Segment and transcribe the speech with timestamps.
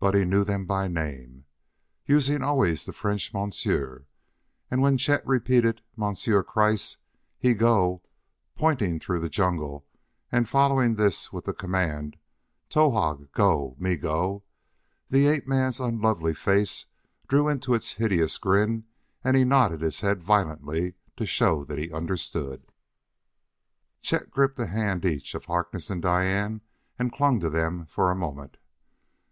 [0.00, 1.44] But he knew them by name,
[2.04, 4.04] using always the French "Monsieur,"
[4.72, 6.96] and when Chet repeated: "Monsieur Kreiss
[7.38, 8.02] he go,"
[8.56, 9.86] pointing through the jungle,
[10.32, 12.16] and followed this with the command:
[12.68, 13.76] "Towahg go!
[13.78, 14.42] Me go!"
[15.10, 16.86] the ape man's unlovely face
[17.28, 18.86] drew into its hideous grin
[19.22, 22.72] and he nodded his head violently to show that he understood.
[24.02, 26.62] Chet gripped a hand each if Harkness and Diane
[26.98, 28.56] and clung to them for a moment.